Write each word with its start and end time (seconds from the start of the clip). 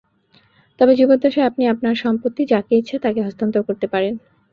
তবে 0.79 0.93
জীবদ্দশায় 0.95 1.49
আপনি 1.49 1.63
আপনার 1.73 1.95
সম্পত্তি 1.95 2.41
যাকে 2.51 2.73
ইচ্ছা 2.77 2.97
তাকে 2.99 3.19
হস্তান্তর 3.21 3.61
করতে 3.67 3.87
পারেন। 3.87 4.13